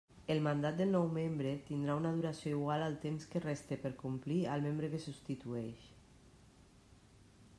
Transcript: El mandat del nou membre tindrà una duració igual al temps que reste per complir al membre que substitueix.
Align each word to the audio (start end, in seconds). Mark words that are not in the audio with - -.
El 0.33 0.39
mandat 0.45 0.77
del 0.77 0.93
nou 0.93 1.03
membre 1.17 1.49
tindrà 1.65 1.97
una 1.99 2.13
duració 2.19 2.53
igual 2.55 2.85
al 2.85 2.97
temps 3.03 3.27
que 3.33 3.43
reste 3.45 3.77
per 3.83 3.93
complir 3.99 4.39
al 4.55 4.65
membre 4.69 4.89
que 4.95 5.03
substitueix. 5.07 5.85